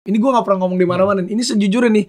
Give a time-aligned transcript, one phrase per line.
[0.00, 1.20] Ini gue gak pernah ngomong di mana-mana.
[1.20, 2.06] Ini sejujurnya nih.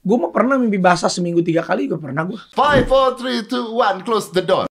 [0.00, 1.84] Gue mau pernah mimpi basah seminggu tiga kali.
[1.84, 2.40] Gue pernah gue.
[2.56, 4.64] Five, four, three, two, one, close the door.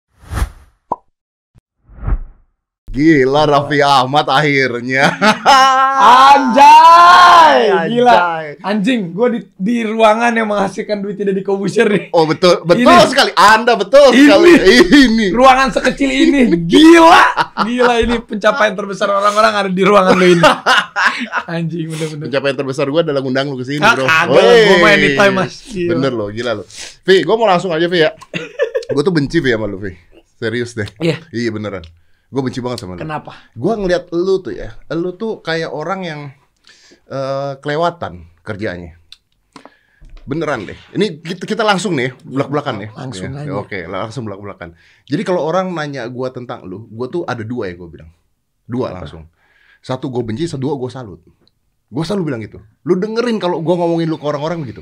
[2.95, 5.11] Gila Raffi Ahmad akhirnya.
[6.15, 7.91] Anjay!
[7.91, 8.13] Gila.
[8.15, 8.47] Anjay.
[8.63, 12.11] Anjing, gue di, di ruangan yang menghasilkan duit tidak di Kobusher nih.
[12.11, 13.11] Oh betul, betul Ini.
[13.11, 13.31] sekali.
[13.35, 14.23] Anda betul Ini.
[14.23, 14.51] sekali.
[14.87, 15.27] Ini.
[15.31, 16.43] Ruangan sekecil ini.
[16.65, 17.25] Gila!
[17.67, 20.43] Gila ini pencapaian terbesar orang-orang ada di ruangan lo ini.
[21.51, 22.25] Anjing, bener-bener.
[22.31, 24.07] Pencapaian terbesar gue adalah ngundang lu ke sini, Ah, bro.
[24.07, 24.95] kagak lah, gua mah Wey.
[24.97, 25.55] anytime, Mas.
[25.67, 25.91] Gila.
[25.99, 26.67] Bener loh, gila loh.
[27.03, 28.15] Vi, gue mau langsung aja Vi ya.
[28.87, 29.91] gue tuh benci Vi sama lu Vi.
[30.39, 30.87] Serius deh.
[30.99, 31.19] Iya.
[31.31, 31.83] Iya beneran.
[32.33, 33.01] Gue benci banget sama lu.
[33.03, 33.33] Kenapa?
[33.55, 36.21] Gue ngeliat lu tuh ya, lu tuh kayak orang yang
[37.09, 38.99] eh, kelewatan kerjanya.
[40.25, 40.79] Beneran deh.
[40.97, 42.89] Ini kita, kita langsung nih, belak-belakan ya.
[42.97, 43.61] Langsung Ya, aja.
[43.61, 44.73] Oke, langsung belak-belakan.
[45.05, 48.11] Jadi kalau orang nanya gue tentang lu, gue tuh ada dua yang gue bilang.
[48.65, 49.29] Dua langsung.
[49.85, 51.21] Satu gue benci, dua gue salut.
[51.93, 52.57] Gue selalu bilang gitu.
[52.89, 54.81] Lu dengerin kalau gue ngomongin lu ke orang-orang begitu.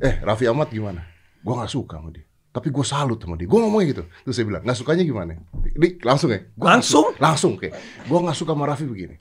[0.00, 1.04] Eh, Raffi Ahmad gimana?
[1.44, 2.24] Gue gak suka sama dia.
[2.56, 3.44] Tapi gue salut sama dia.
[3.44, 4.02] Gue ngomongnya gitu.
[4.24, 5.36] Terus saya bilang, gak sukanya gimana?
[5.76, 6.40] Di, langsung ya?
[6.56, 7.04] Gua nggak Langsung?
[7.12, 7.76] su- langsung kayak.
[8.08, 9.20] Gue gak suka sama Raffi begini.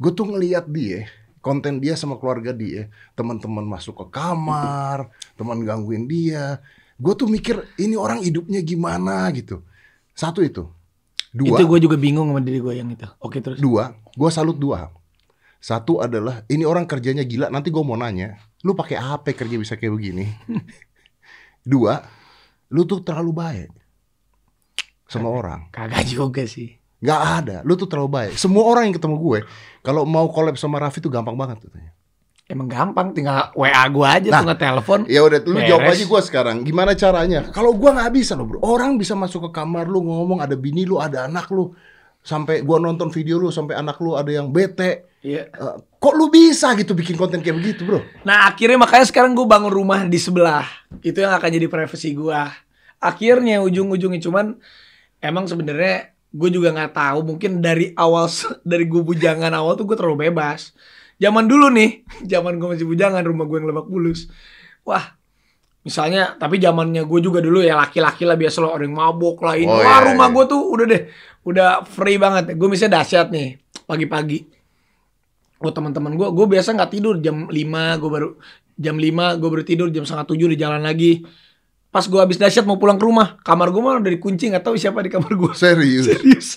[0.00, 1.04] Gue tuh ngeliat dia,
[1.44, 6.64] konten dia sama keluarga dia, teman-teman masuk ke kamar, teman gangguin dia.
[6.96, 9.60] Gue tuh mikir ini orang hidupnya gimana gitu.
[10.16, 10.64] Satu itu.
[11.36, 13.04] Dua, Itu gue juga bingung sama diri gue yang itu.
[13.20, 13.60] Oke terus.
[13.60, 14.90] dua, gue salut dua hal.
[15.60, 17.52] Satu adalah ini orang kerjanya gila.
[17.52, 20.24] Nanti gue mau nanya, lu pakai apa kerja bisa kayak begini?
[21.60, 22.00] Dua,
[22.70, 23.70] lu tuh terlalu baik
[25.10, 25.66] sama orang.
[25.74, 26.78] Kagak juga sih.
[27.00, 28.32] Gak ada, lu tuh terlalu baik.
[28.36, 29.38] Semua orang yang ketemu gue,
[29.80, 31.96] kalau mau collab sama Raffi tuh gampang banget katanya.
[32.50, 35.00] Emang gampang, tinggal WA gue aja Nah, tuh nge-telepon.
[35.06, 35.70] Ya udah, lu Beres.
[35.70, 36.56] jawab aja gue sekarang.
[36.66, 37.46] Gimana caranya?
[37.54, 38.58] Kalau gue nggak bisa loh bro.
[38.60, 41.70] Orang bisa masuk ke kamar lu ngomong ada bini lu, ada anak lu.
[42.20, 45.08] Sampai gua nonton video lu, sampai anak lu ada yang bete.
[45.24, 45.48] Iya.
[45.48, 48.00] Eh, kok lu bisa gitu bikin konten kayak begitu bro?
[48.24, 50.64] Nah akhirnya makanya sekarang gue bangun rumah di sebelah.
[51.04, 52.40] Itu yang akan jadi privasi gue.
[53.00, 54.56] Akhirnya ujung-ujungnya cuman
[55.20, 58.32] emang sebenarnya gue juga nggak tahu mungkin dari awal
[58.64, 60.72] dari gue bujangan awal tuh gue terlalu bebas.
[61.20, 62.00] Zaman dulu nih,
[62.32, 64.32] zaman gue masih bujangan rumah gue yang lebak bulus.
[64.88, 65.20] Wah,
[65.84, 69.52] misalnya tapi zamannya gue juga dulu ya laki-laki lah biasa lo ada yang mabok lah
[69.60, 69.68] ini.
[69.68, 70.34] Oh, Wah iya, rumah iya.
[70.40, 71.02] gue tuh udah deh,
[71.44, 72.56] udah free banget.
[72.56, 74.59] Gue misalnya dahsyat nih pagi-pagi.
[75.60, 78.28] Oh teman-teman gue, gue biasa nggak tidur jam 5 gue baru
[78.80, 81.20] jam 5 gue baru tidur jam setengah tujuh di jalan lagi.
[81.90, 84.78] Pas gue habis dahsyat mau pulang ke rumah, kamar gue mah udah dikunci nggak tahu
[84.78, 85.52] siapa di kamar gue.
[85.58, 86.06] Serius.
[86.16, 86.48] Serius.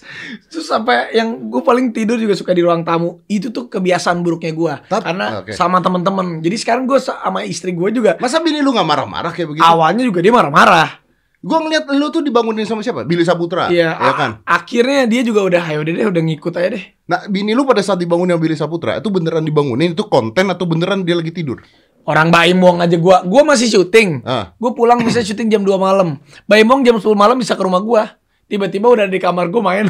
[0.48, 3.20] Terus sampai yang gue paling tidur juga suka di ruang tamu.
[3.26, 4.74] Itu tuh kebiasaan buruknya gue.
[4.88, 5.52] Karena oke.
[5.52, 6.40] sama teman-teman.
[6.40, 8.16] Jadi sekarang gue sama istri gue juga.
[8.22, 9.66] Masa bini lu nggak marah-marah kayak begitu?
[9.66, 11.03] Awalnya juga dia marah-marah.
[11.44, 13.04] Gua ngeliat lu tuh dibangunin sama siapa?
[13.04, 13.68] Billy Saputra.
[13.68, 14.00] Iya.
[14.00, 14.32] Ya kan?
[14.48, 16.84] Akhirnya dia juga udah, ayo udah deh, udah ngikut aja deh.
[17.04, 20.64] Nah, bini lu pada saat dibangunin sama Billy Saputra itu beneran dibangunin itu konten atau
[20.64, 21.60] beneran dia lagi tidur?
[22.08, 24.24] Orang Baimong aja gua, gua masih syuting.
[24.24, 24.56] Ah.
[24.56, 26.20] Gue pulang bisa syuting jam 2 malam.
[26.48, 28.20] Baimong jam 10 malam bisa ke rumah gua.
[28.48, 29.88] Tiba-tiba udah di kamar gua main.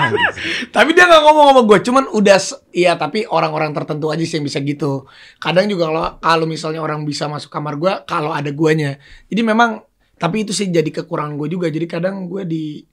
[0.76, 2.38] tapi dia nggak ngomong sama gue, cuman udah
[2.76, 5.08] iya tapi orang-orang tertentu aja sih yang bisa gitu.
[5.40, 9.00] Kadang juga kalau kalau misalnya orang bisa masuk kamar gua kalau ada guanya.
[9.32, 9.89] Jadi memang
[10.20, 11.66] tapi itu sih jadi kekurangan gue juga.
[11.66, 12.84] Jadi kadang gue di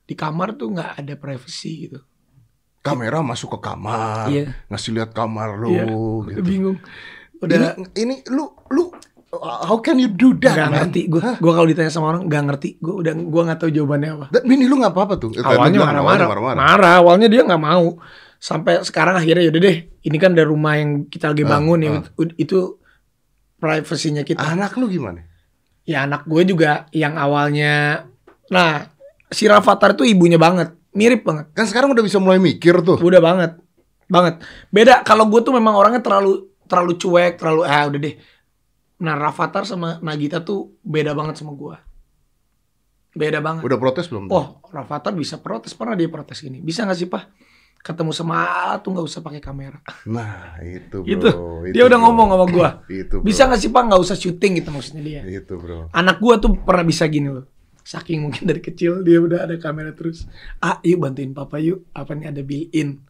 [0.00, 2.00] di kamar tuh nggak ada privacy gitu.
[2.80, 4.56] Kamera masuk ke kamar, Iya.
[4.72, 5.84] ngasih lihat kamar lu Iya,
[6.32, 6.40] gitu.
[6.40, 6.78] bingung.
[7.36, 8.88] Udah Ini, ini lu lu
[9.30, 10.56] how can you do that?
[10.56, 10.88] man?
[10.88, 11.20] ngerti gue.
[11.20, 12.68] Gue kalau ditanya sama orang nggak ngerti.
[12.80, 14.26] Gue udah gue nggak tahu jawabannya apa.
[14.32, 15.30] Dan bini lu nggak apa-apa tuh.
[15.36, 18.00] Eh, tadi lu awalnya marah-marah marah awalnya dia nggak mau
[18.40, 21.90] sampai sekarang akhirnya yaudah deh ini kan dari rumah yang kita lagi Ah, bangun ya
[21.92, 22.00] ah.
[22.00, 22.58] itu, itu
[23.60, 25.20] privasinya kita Anak lu gimana?
[25.84, 28.04] Ya anak gue juga yang awalnya
[28.48, 28.86] nah
[29.28, 32.98] si Rafathar tuh ibunya banget mirip banget Kan sekarang udah bisa mulai mikir tuh.
[32.98, 33.52] udah banget
[34.10, 38.14] banget beda kalau gue tuh memang orangnya terlalu terlalu cuek terlalu ah udah deh
[39.00, 41.76] nah Rafathar sama Nagita tuh beda banget sama gue
[43.10, 44.30] beda banget Udah protes belum?
[44.30, 45.74] Oh, Rafathar bisa protes.
[45.74, 46.62] Pernah dia protes gini.
[46.62, 47.24] Bisa nggak sih, Pak?
[47.80, 49.80] Ketemu sama A tuh nggak usah pakai kamera.
[50.04, 51.08] Nah, itu bro.
[51.08, 51.28] Gitu.
[51.32, 52.04] itu, Dia udah bro.
[52.12, 52.68] ngomong sama gua.
[52.92, 53.24] Itu bro.
[53.24, 53.82] Bisa nggak sih, Pak?
[53.88, 55.22] Nggak usah syuting gitu maksudnya dia.
[55.24, 55.88] Itu bro.
[55.96, 57.48] Anak gua tuh pernah bisa gini loh.
[57.80, 60.28] Saking mungkin dari kecil dia udah ada kamera terus.
[60.60, 61.88] Ah, yuk bantuin papa yuk.
[61.96, 63.00] Apa nih ada built-in.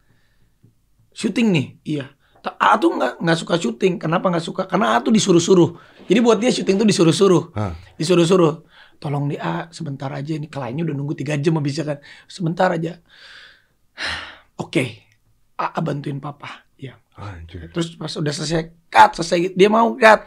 [1.11, 2.05] Syuting nih, iya.
[2.41, 3.99] A tuh nggak nggak suka syuting.
[3.99, 4.63] Kenapa nggak suka?
[4.65, 5.75] Karena A tuh disuruh-suruh.
[6.07, 7.51] Jadi buat dia syuting tuh disuruh-suruh.
[7.99, 8.65] Disuruh-suruh.
[8.97, 11.97] Tolong di A sebentar aja ini kliennya udah nunggu tiga jam habisnya kan.
[12.25, 12.97] Sebentar aja.
[14.61, 14.85] Oke.
[15.57, 16.69] A, A bantuin papa.
[16.77, 17.01] Ya.
[17.17, 17.73] Anjir.
[17.73, 19.53] Terus pas udah selesai cut, selesai gitu.
[19.57, 20.21] dia mau cut.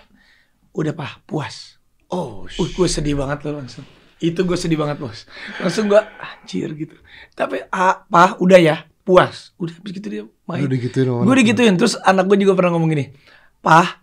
[0.75, 1.79] Udah pak, puas.
[2.11, 3.87] Oh, Uh, gue sedih banget loh langsung.
[4.23, 5.27] Itu gue sedih banget bos.
[5.59, 6.95] Langsung gue anjir gitu.
[7.35, 8.77] Tapi ah, pak udah ya.
[9.05, 9.53] puas.
[9.61, 10.65] Udah habis gitu dia main.
[10.65, 13.13] Lu digituin sama Gue digituin terus anak gue juga pernah ngomong gini,
[13.61, 14.01] Pah,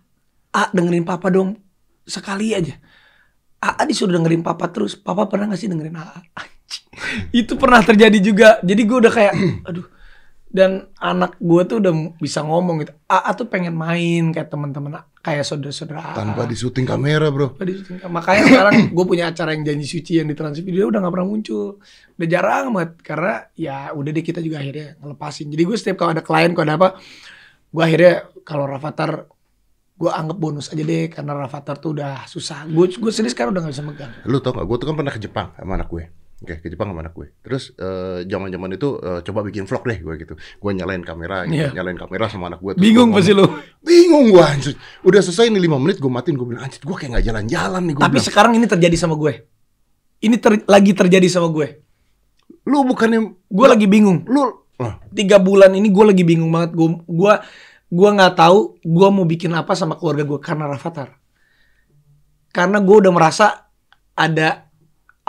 [0.52, 1.58] A dengerin papa dong
[2.06, 2.76] sekali aja.
[3.62, 6.20] AA disuruh dengerin papa terus, papa pernah gak sih dengerin AA?
[7.42, 8.48] Itu pernah terjadi juga.
[8.62, 9.34] Jadi gue udah kayak,
[9.70, 9.86] aduh.
[10.52, 12.92] Dan anak gue tuh udah bisa ngomong gitu.
[13.08, 16.12] AA tuh pengen main kayak teman-teman kayak saudara-saudara.
[16.12, 17.56] Tanpa di syuting kamera, Bro.
[17.56, 21.00] Tanpa di- Makanya sekarang gue punya acara yang janji suci yang di Trans dia udah
[21.00, 21.80] gak pernah muncul.
[22.14, 25.48] Udah jarang banget karena ya udah deh kita juga akhirnya ngelepasin.
[25.48, 26.88] Jadi gue setiap kalau ada klien kalau ada apa,
[27.72, 28.14] gue akhirnya
[28.44, 29.24] kalau Rafathar
[29.94, 32.68] gue anggap bonus aja deh karena Rafathar tuh udah susah.
[32.68, 34.12] Gue gue sendiri sekarang udah gak bisa megang.
[34.28, 36.12] Lu tau gak, gue tuh kan pernah ke Jepang sama anak gue.
[36.42, 37.30] Oke, ke Jepang sama anak gue.
[37.38, 40.34] Terus eh, zaman-zaman itu eh, coba bikin vlog deh gue gitu.
[40.34, 41.54] Gue nyalain kamera, gitu.
[41.54, 41.70] Iya.
[41.70, 42.74] nyalain kamera sama anak gue.
[42.74, 43.46] terus Bingung pasti lu.
[43.78, 44.74] Bingung gue anjir.
[45.02, 47.94] Udah selesai nih 5 menit gue matiin gue bilang anjir gue kayak gak jalan-jalan nih
[47.94, 48.26] gue Tapi bilang.
[48.26, 49.32] sekarang ini terjadi sama gue.
[50.18, 51.78] Ini ter- lagi terjadi sama gue.
[52.66, 54.26] Lu bukannya Gue lagi bingung.
[54.26, 54.66] lu
[55.14, 56.74] Tiga bulan ini gue lagi bingung banget.
[56.74, 57.34] Gue gue
[57.86, 61.22] gue nggak tahu gue mau bikin apa sama keluarga gue karena Rafathar.
[62.50, 63.46] Karena gue udah merasa
[64.12, 64.66] ada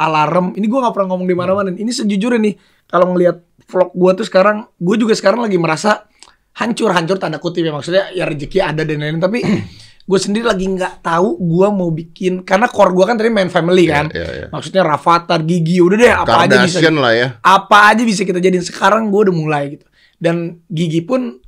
[0.03, 0.51] alarm.
[0.59, 1.69] Ini gue nggak pernah ngomong di mana-mana.
[1.71, 2.55] Ini sejujurnya nih
[2.87, 6.05] kalau ngelihat vlog gue tuh sekarang, gue juga sekarang lagi merasa
[6.53, 9.39] hancur hancur tanda kutip ya maksudnya ya rezeki ada dan lain-lain tapi
[10.09, 13.87] gue sendiri lagi nggak tahu gue mau bikin karena core gue kan tadi main family
[13.87, 14.47] kan Iya, iya.
[14.51, 17.27] maksudnya Rafathar Gigi udah deh apa aja bisa Kardashian lah ya.
[17.39, 19.87] apa aja bisa kita jadiin sekarang gue udah mulai gitu
[20.19, 21.39] dan Gigi pun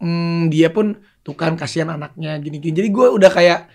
[0.00, 3.70] hmm, dia pun tuh kan kasihan anaknya gini-gini jadi gue udah kayak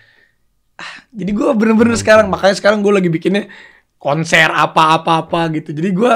[1.09, 3.49] jadi gue bener-bener sekarang makanya sekarang gue lagi bikinnya
[3.97, 5.73] konser apa-apa-apa gitu.
[5.73, 6.13] Jadi gue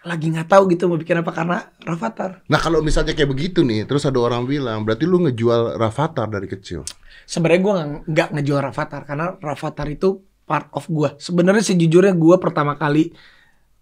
[0.00, 3.84] lagi nggak tahu gitu mau bikin apa karena Rafathar Nah kalau misalnya kayak begitu nih,
[3.84, 6.88] terus ada orang bilang, berarti lu ngejual Rafathar dari kecil.
[7.28, 7.74] sebenarnya gue
[8.10, 10.18] nggak ngejual Rafathar karena Rafathar itu
[10.48, 13.14] part of gue sebenarnya sejujurnya gue pertama kali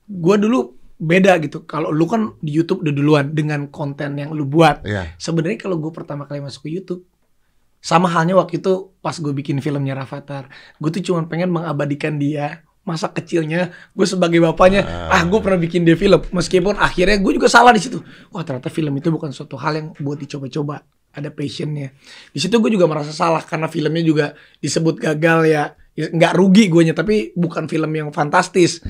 [0.05, 1.63] gue dulu beda gitu.
[1.65, 4.83] Kalau lu kan di YouTube udah duluan dengan konten yang lu buat.
[4.83, 5.15] Iya.
[5.17, 7.07] sebenarnya kalau gue pertama kali masuk ke YouTube
[7.79, 10.51] sama halnya waktu itu pas gue bikin filmnya Rafathar
[10.83, 13.69] gue tuh cuma pengen mengabadikan dia masa kecilnya.
[13.93, 15.21] Gue sebagai bapaknya ah.
[15.29, 16.25] Gue pernah bikin dia film.
[16.33, 18.01] Meskipun akhirnya gue juga salah di situ.
[18.33, 20.81] Wah ternyata film itu bukan suatu hal yang buat dicoba-coba.
[21.13, 21.93] Ada passionnya.
[22.33, 24.27] Di situ gue juga merasa salah karena filmnya juga
[24.65, 25.65] disebut gagal ya.
[25.93, 28.81] Ya, nggak rugi gue tapi bukan film yang fantastis.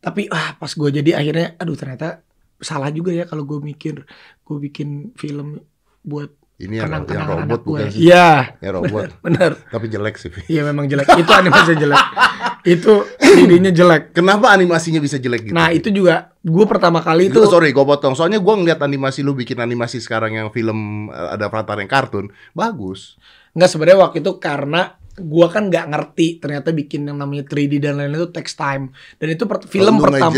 [0.00, 2.24] Tapi ah pas gue jadi akhirnya aduh ternyata
[2.56, 4.00] salah juga ya kalau gue mikir
[4.46, 5.60] gue bikin film
[6.00, 7.68] buat Ini yang, yang kenang-kenangan robot gue.
[7.68, 8.00] bukan sih?
[8.02, 9.08] Iya, Ya robot.
[9.26, 9.50] bener.
[9.66, 10.30] Tapi jelek sih.
[10.46, 11.04] Iya memang jelek.
[11.14, 12.00] Itu animasinya jelek.
[12.74, 12.92] itu
[13.38, 14.02] ininya jelek.
[14.10, 15.54] Kenapa animasinya bisa jelek gitu?
[15.54, 18.12] Nah itu juga gue pertama kali itu Itu sorry, gue potong.
[18.12, 22.26] Soalnya gue ngeliat animasi lu bikin animasi sekarang yang film eh, ada Avatar yang kartun,
[22.50, 23.20] bagus.
[23.52, 24.80] nggak sebenarnya waktu itu karena
[25.14, 29.28] gue kan nggak ngerti ternyata bikin yang namanya 3D dan lain-lain itu text time dan
[29.30, 30.28] itu per- film pertama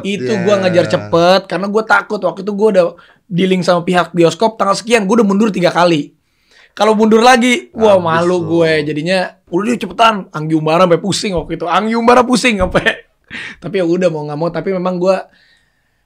[0.00, 0.40] cepet itu ya.
[0.42, 2.86] gue ngejar cepet karena gue takut waktu itu gue udah
[3.28, 6.16] dealing sama pihak bioskop tanggal sekian gue udah mundur tiga kali
[6.72, 8.58] kalau mundur lagi wah malu lu.
[8.58, 13.08] gue jadinya udah deh cepetan Anggi Umbara sampai pusing waktu itu Anggi Umbara pusing sampai
[13.62, 15.16] tapi ya udah mau nggak mau tapi memang gue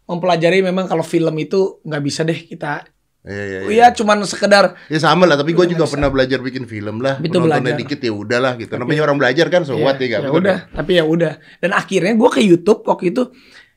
[0.08, 2.88] mempelajari memang kalau film itu nggak bisa deh kita
[3.22, 3.86] Iya, iya, iya.
[3.86, 5.94] ya cuman sekedar Ya sama lah, tapi gue juga bisa.
[5.94, 7.22] pernah belajar bikin film lah.
[7.22, 7.78] Itu belajar.
[7.78, 8.74] dikit ya udahlah gitu.
[8.74, 12.30] Namanya orang belajar kan, so what ya, ya udah tapi ya udah dan akhirnya gue
[12.34, 13.30] ke YouTube waktu itu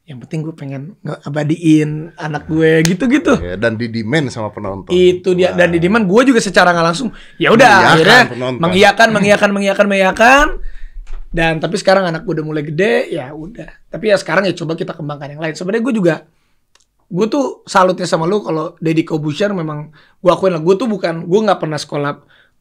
[0.05, 4.89] yang penting gue pengen ngeabadiin anak gue gitu-gitu Ya, dan di demand sama penonton.
[4.89, 5.57] itu dia Wah.
[5.57, 8.61] dan di demand gue juga secara nggak langsung ya udah akhirnya penonton.
[8.61, 10.45] mengiyakan mengiyakan mengiyakan mengiyakan
[11.27, 14.73] dan tapi sekarang anak gue udah mulai gede ya udah tapi ya sekarang ya coba
[14.73, 16.15] kita kembangkan yang lain sebenarnya gue juga
[17.05, 21.23] gue tuh salutnya sama lu kalau Deddy Kobusier memang gue akuin lah gue tuh bukan
[21.23, 22.11] gue nggak pernah sekolah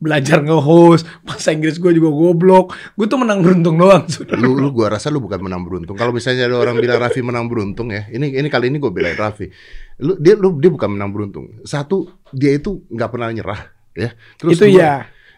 [0.02, 4.36] belajar nge-host bahasa Inggris gue juga goblok gue tuh menang beruntung doang saudara.
[4.36, 5.96] lu, lu gua rasa lu bukan menang beruntung.
[5.96, 9.16] Kalau misalnya ada orang bilang Raffi menang beruntung ya, ini ini kali ini gue belain
[9.16, 9.48] Raffi.
[10.02, 11.62] Lu dia lu dia bukan menang beruntung.
[11.64, 13.60] Satu dia itu nggak pernah nyerah
[13.94, 14.10] ya.
[14.36, 14.94] Terus itu dua, ya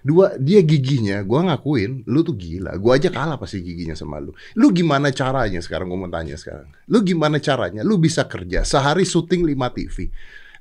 [0.07, 2.79] dua dia giginya gua ngakuin lu tuh gila.
[2.79, 4.31] Gua aja kalah pasti giginya sama lu.
[4.55, 6.71] Lu gimana caranya sekarang gua mau tanya sekarang.
[6.87, 10.11] Lu gimana caranya lu bisa kerja sehari syuting 5 TV.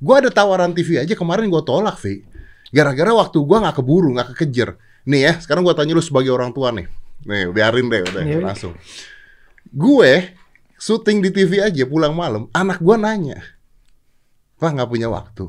[0.01, 2.34] Gua ada tawaran TV aja kemarin gua tolak, Vi.
[2.75, 4.75] Gara-gara waktu gua nggak keburu, nggak kekejar.
[5.07, 6.91] Nih ya, sekarang gua tanya lu sebagai orang tua nih.
[7.23, 8.43] Nih, biarin deh udah Iya.
[8.43, 8.75] langsung.
[9.71, 10.35] Gue
[10.75, 13.39] syuting di TV aja pulang malam, anak gua nanya.
[14.59, 15.47] Wah, nggak punya waktu.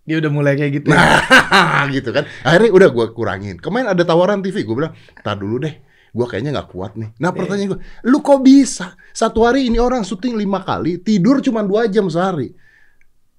[0.00, 2.24] dia udah mulai kayak gitu Nah, gitu kan.
[2.42, 3.60] Akhirnya udah gue kurangin.
[3.60, 5.76] Kemarin ada tawaran TV, gue bilang, tar dulu deh.
[6.10, 7.14] Gue kayaknya nggak kuat nih.
[7.22, 8.98] Nah pertanyaan gue, lu kok bisa?
[9.14, 12.50] Satu hari ini orang syuting lima kali, tidur cuma dua jam sehari.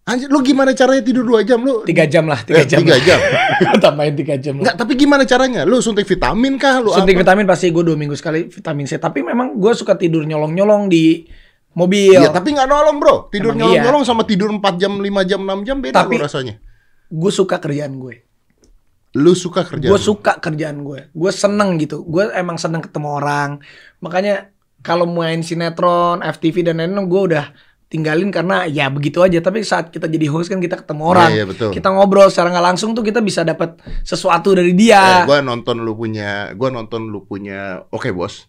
[0.01, 1.62] Anjir, lu gimana caranya tidur dua jam?
[1.62, 3.20] Lu tiga jam lah tiga Eh, jam tiga jam.
[3.86, 5.62] tambahin tiga jam lah Nggak, tapi gimana caranya?
[5.62, 6.81] Lu suntik vitamin kah?
[6.81, 7.22] Lu suntik apa?
[7.22, 10.89] vitamin pasti gue dua minggu sekali vitamin C tapi memang gue suka tidur nyolong nyolong
[10.89, 11.22] di
[11.77, 12.17] mobil.
[12.17, 13.15] Iya, tapi nggak nolong bro.
[13.31, 13.60] Tidur iya.
[13.63, 16.55] nyolong-nyolong sama tidur 4 jam, 5 jam, 6 jam beda Tapi- rasanya.
[17.12, 18.24] Gue suka kerjaan gue.
[19.20, 19.91] Lu suka kerja.
[19.91, 21.12] Gue suka kerjaan gue.
[21.12, 22.08] Gue seneng gitu.
[22.08, 23.60] Gue emang seneng ketemu orang.
[24.00, 27.46] Makanya kalau main sinetron, FTV dan lain-lain gue udah
[27.91, 29.38] tinggalin karena ya begitu aja.
[29.38, 31.29] Tapi saat kita jadi host kan kita ketemu orang.
[31.29, 31.69] Iya, iya, betul.
[31.75, 35.27] Kita ngobrol secara nggak langsung tuh kita bisa dapat sesuatu dari Eh, dia.
[35.27, 38.48] gua nonton lu punya, gua nonton lu punya Oke Bos.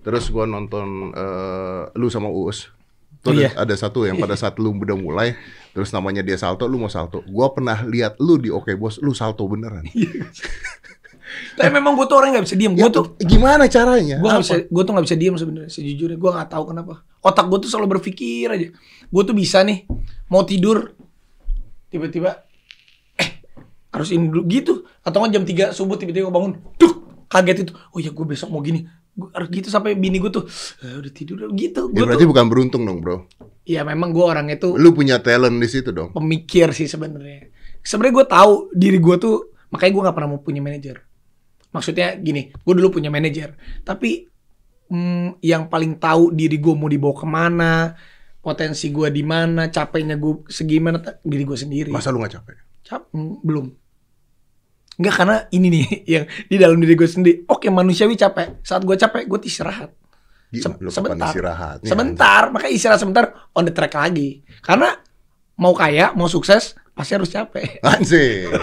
[0.00, 2.72] Terus gua nonton eh, lu sama Uus.
[3.20, 3.52] Tuh Iya.
[3.52, 5.36] ada, ada satu yang pada saat lu udah mulai
[5.70, 7.20] terus namanya dia salto, lu mau salto.
[7.28, 9.84] Gua pernah lihat lu di Oke Bos, lu salto beneran.
[11.52, 12.72] Tapi memang gue tuh orang nggak bisa diem.
[12.72, 14.16] Gue Ya, tuh gimana caranya?
[14.16, 17.46] gue nggak bisa gue tuh nggak bisa diem sebenarnya sejujurnya gue nggak tahu kenapa otak
[17.46, 18.68] gue tuh selalu berpikir aja
[19.04, 19.84] gue tuh bisa nih
[20.26, 20.94] mau tidur
[21.86, 22.46] tiba-tiba
[23.14, 23.42] eh
[23.90, 26.92] harus ini dulu gitu atau nggak jam 3 subuh tiba-tiba gue bangun tuh
[27.26, 30.46] kaget itu oh ya gue besok mau gini gue harus gitu sampai bini gue tuh
[30.80, 33.26] "Eh, udah tidur udah gitu Ya gue berarti tuh bukan beruntung dong, Bro.
[33.62, 36.10] ya memang gue orangnya tuh Lu punya talent di situ dong.
[36.10, 37.50] pemikir sih sebenarnya.
[37.80, 39.36] Sebenarnya gue tahu diri gue tuh
[39.68, 41.02] makanya gue nggak pernah mau punya manajer.
[41.70, 43.54] Maksudnya gini, gue dulu punya manajer,
[43.86, 44.26] tapi
[44.90, 47.72] mm, yang paling tahu diri gue mau dibawa ke mana,
[48.42, 51.90] potensi gue di mana, capeknya gue segimana, diri gue sendiri.
[51.94, 52.56] Masa lu gak capek?
[52.82, 53.66] Cap, mm, belum.
[55.00, 55.86] Enggak karena ini nih
[56.18, 57.36] yang di dalam diri gue sendiri.
[57.48, 58.60] Oke manusiawi capek.
[58.66, 59.90] Saat gue capek gue istirahat.
[60.50, 61.30] Gila, sebentar.
[61.30, 61.86] istirahatnya?
[61.86, 63.24] Sebentar, makanya istirahat sebentar
[63.54, 64.42] on the track lagi.
[64.60, 64.98] Karena
[65.54, 67.80] mau kaya, mau sukses, pasti harus capek.
[67.88, 68.52] Anjing.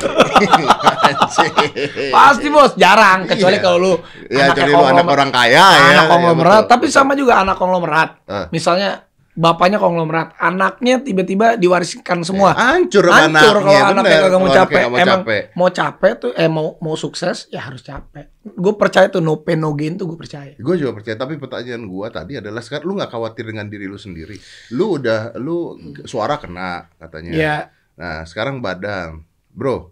[2.10, 3.60] Pasti bos, jarang kecuali Iya.
[3.60, 3.91] kalau lu
[4.27, 5.65] Ya, anaknya jadi lu anak orang kaya ya.
[5.65, 6.70] anak ya, konglomerat, betul.
[6.70, 8.10] tapi sama juga anak konglomerat.
[8.25, 8.46] Ah.
[8.50, 12.51] Misalnya bapaknya konglomerat, anaknya tiba-tiba diwariskan semua.
[12.53, 14.82] Hancur, Hancur kalau anaknya, kagak mau capek.
[14.84, 15.41] mau Emang capek.
[15.53, 18.25] mau capek tuh, eh mau mau sukses ya harus capek.
[18.44, 20.51] Gue percaya tuh no pain no gain tuh gue percaya.
[20.58, 23.96] Gue juga percaya, tapi pertanyaan gua tadi adalah sekarang lu nggak khawatir dengan diri lu
[23.96, 24.36] sendiri.
[24.72, 27.29] Lu udah, lu suara kena katanya.
[27.32, 27.56] Ya,
[27.98, 29.89] Nah, sekarang badan, bro,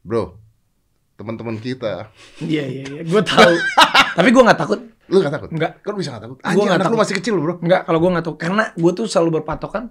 [0.00, 0.38] bro,
[1.14, 2.10] teman-teman kita,
[2.40, 3.54] iya iya iya, gue tahu.
[4.18, 4.80] Tapi gue nggak takut.
[5.04, 5.50] lu gak takut?
[5.50, 5.84] Enggak.
[5.84, 6.38] Kan lu bisa gak takut?
[6.40, 7.02] Anjing, nggak anak lu takut.
[7.02, 7.54] masih kecil bro.
[7.60, 9.84] Enggak, kalau gue nggak tahu karena gue tuh selalu berpatokan.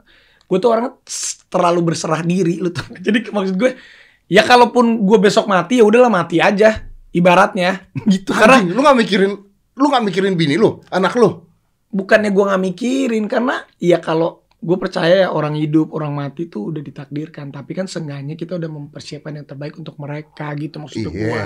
[0.44, 2.82] Gue tuh orangnya s- terlalu berserah diri lu tuh.
[3.06, 3.78] Jadi maksud gue
[4.26, 8.34] ya kalaupun gue besok mati ya udahlah mati aja ibaratnya gitu.
[8.34, 9.32] Karena Anjing, lu gak mikirin,
[9.76, 11.46] lu gak mikirin bini lu, anak lu.
[11.94, 16.72] bukannya gue nggak mikirin karena ya kalau gue percaya ya orang hidup orang mati tuh
[16.72, 21.12] udah ditakdirkan tapi kan seenggaknya kita udah mempersiapkan yang terbaik untuk mereka gitu maksud Iya.
[21.12, 21.44] gue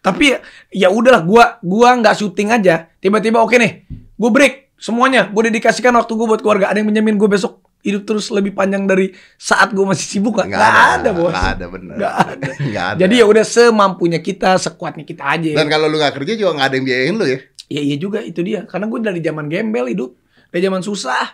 [0.00, 0.38] tapi ya,
[0.72, 5.92] ya udahlah gue gua nggak syuting aja tiba-tiba oke nih gue break semuanya gue dedikasikan
[5.92, 9.76] waktu gue buat keluarga ada yang menjamin gue besok hidup terus lebih panjang dari saat
[9.76, 11.96] gue masih sibuk gak, Nggak Nggak ada, bos Gak ada bener.
[12.00, 12.48] Nggak ada.
[12.72, 12.98] Nggak ada.
[13.04, 16.72] jadi ya udah semampunya kita sekuatnya kita aja Dan kalau lu gak kerja juga gak
[16.72, 17.38] ada yang biayain lu ya.
[17.68, 18.64] Ya iya juga itu dia.
[18.64, 20.16] Karena gue dari zaman gembel hidup,
[20.48, 21.24] dari zaman susah,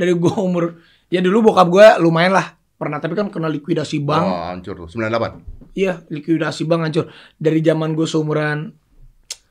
[0.00, 0.80] dari gue umur
[1.12, 4.24] ya dulu bokap gue lumayan lah pernah tapi kan kena likuidasi bank.
[4.24, 4.88] Oh, hancur tuh.
[4.88, 5.76] 98.
[5.76, 7.12] Iya, likuidasi bank hancur.
[7.36, 8.72] Dari zaman gue seumuran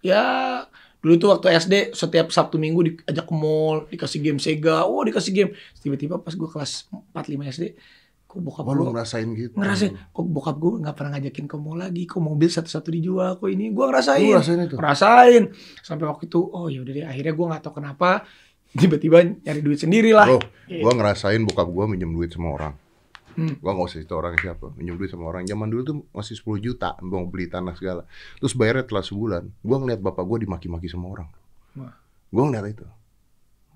[0.01, 0.23] ya
[0.99, 5.29] dulu tuh waktu SD setiap Sabtu Minggu diajak ke mall, dikasih game Sega, oh dikasih
[5.29, 5.51] game.
[5.77, 7.65] Tiba-tiba pas gue kelas 4 5 SD,
[8.25, 9.57] kok bokap Oh, gue ngerasain gitu.
[9.57, 13.49] ngerasain kok bokap gue nggak pernah ngajakin ke mall lagi kok mobil satu-satu dijual kok
[13.49, 14.75] ini gue ngerasain ngerasain itu?
[14.77, 15.43] ngerasain
[15.81, 18.29] sampai waktu itu oh ya udah deh akhirnya gue nggak tahu kenapa
[18.77, 22.73] tiba-tiba nyari duit sendiri lah Bro, gua ngerasain bokap gua minjem duit sama orang.
[23.39, 23.55] Hmm.
[23.63, 24.67] Gua gak usah cerita orang siapa.
[24.75, 25.47] Minjem duit sama orang.
[25.47, 28.03] Zaman dulu tuh masih 10 juta mau beli tanah segala.
[28.41, 29.43] Terus bayarnya telah sebulan.
[29.63, 31.27] Gua ngeliat bapak gua dimaki-maki sama orang.
[31.79, 31.95] Wah.
[32.29, 32.85] Gua ngeliat itu.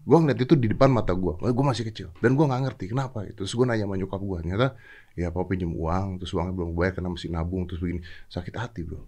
[0.03, 1.39] Gua ngeliat itu di depan mata gua.
[1.39, 2.11] Gua masih kecil.
[2.19, 3.47] Dan gua gak ngerti kenapa itu.
[3.47, 4.37] Terus gua nanya sama nyokap gua.
[4.43, 4.75] Ternyata
[5.15, 6.19] ya papa pinjem uang.
[6.19, 7.63] Terus uangnya belum bayar karena mesti nabung.
[7.63, 8.01] Terus begini.
[8.27, 8.99] Sakit hati bro.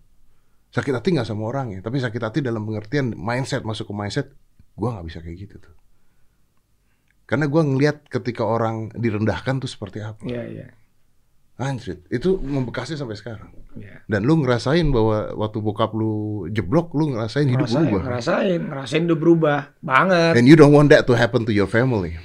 [0.72, 1.84] Sakit hati gak sama orangnya.
[1.84, 3.68] Tapi sakit hati dalam pengertian mindset.
[3.68, 4.28] Masuk ke mindset.
[4.76, 5.76] Gua gak bisa kayak gitu tuh.
[7.26, 10.22] Karena gua ngeliat ketika orang direndahkan tuh seperti apa.
[10.22, 10.68] Iya iya
[11.56, 13.48] Anjir, itu membekasnya sampai sekarang.
[13.80, 14.04] iya.
[14.12, 18.02] Dan lu ngerasain bahwa waktu bokap lu jeblok, lu ngerasain hidup ngerasain berubah.
[18.04, 22.20] ngerasain ngerasain udah berubah banget And you don't want that to happen to your family.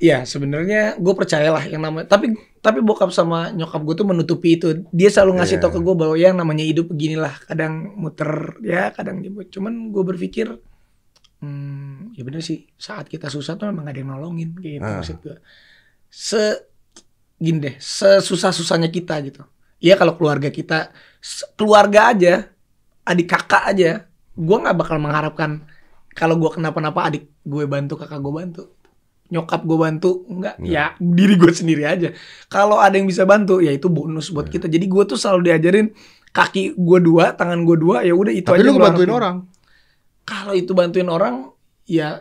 [0.00, 2.32] Iya sebenarnya gue percayalah yang namanya tapi
[2.64, 5.62] tapi bokap sama nyokap gue tuh menutupi itu dia selalu ngasih Iya.
[5.68, 10.02] tau ke gue bahwa yang namanya hidup beginilah kadang muter ya kadang gitu cuman gue
[10.06, 10.54] berpikir
[11.38, 14.98] hmm, ya bener sih saat kita susah tuh memang gak ada yang nolongin gitu Ah.
[14.98, 15.36] maksud gue
[16.08, 16.42] se
[17.36, 19.46] gini deh sesusah susahnya kita gitu.
[19.78, 20.90] Iya kalau keluarga kita
[21.54, 22.34] keluarga aja
[23.04, 23.90] adik kakak aja
[24.34, 25.62] gue nggak bakal mengharapkan
[26.12, 28.62] kalau gue kenapa-napa adik gue bantu kakak gue bantu
[29.28, 32.10] nyokap gue bantu enggak ya diri gue sendiri aja.
[32.48, 34.66] Kalau ada yang bisa bantu ya itu bonus buat kita.
[34.66, 35.86] Jadi gue tuh selalu diajarin
[36.32, 39.10] kaki gue dua tangan gue dua ya udah itu Tapi aja lu lakuin.
[39.12, 39.36] orang.
[40.28, 41.48] Kalau itu bantuin orang
[41.82, 42.20] ya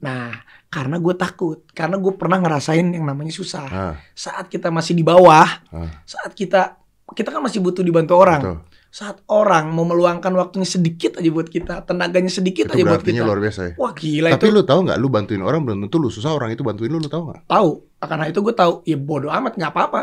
[0.00, 0.34] nah
[0.68, 3.64] Karena gue takut, karena gue pernah ngerasain yang namanya susah.
[3.64, 6.76] Ah, Saat kita masih di bawah, ah, saat kita
[7.08, 8.40] kita kan masih butuh dibantu orang.
[8.44, 8.58] betul.
[8.90, 13.24] Saat orang mau meluangkan waktunya sedikit aja buat kita, tenaganya sedikit Itu aja buat kita.
[13.24, 13.72] luar biasa ya.
[13.80, 14.52] Wah gila Tapi itu.
[14.52, 14.98] lu tahu nggak?
[15.00, 17.48] Lu bantuin orang belum tentu lu susah orang itu bantuin lu, lu tahu nggak?
[17.48, 18.72] tahu, karena itu gue tahu.
[18.84, 20.00] Ya bodoh amat, nggak apa-apa,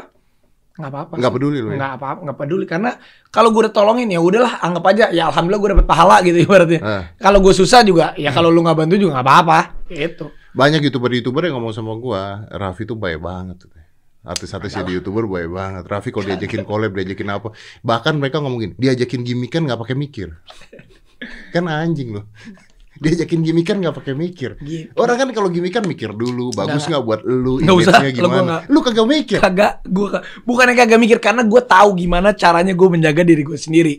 [0.76, 1.14] nggak apa-apa.
[1.16, 1.68] Nggak peduli lu.
[1.72, 1.78] Ya?
[1.80, 2.92] nggak apa nggak peduli karena
[3.32, 6.80] kalau gue udah tolongin ya udahlah anggap aja ya alhamdulillah gue dapet pahala gitu ibaratnya
[6.84, 10.88] Ah, kalau gue susah juga ya kalau lu nggak bantu juga nggak apa-apa gitu banyak
[10.88, 13.68] youtuber-youtuber yang ngomong sama gua, Raffi tuh baik banget.
[14.24, 15.84] Artis-artis di youtuber baik banget.
[15.84, 17.52] Raffi kalau diajakin collab, diajakin apa,
[17.84, 20.32] bahkan mereka ngomongin diajakin gimikan nggak pakai mikir.
[21.54, 22.32] kan anjing loh.
[22.96, 24.56] Diajakin gimikan nggak pakai mikir.
[24.58, 24.96] Gitu.
[24.96, 28.42] Orang kan kalau gimikan mikir dulu, bagus nggak buat lu, Nggak usah, gua gimana.
[28.42, 28.62] nggak.
[28.68, 29.38] Lu kagak mikir.
[29.38, 30.08] kagak gue
[30.42, 33.96] bukannya kagak mikir karena gue tahu gimana caranya gue menjaga diri gue sendiri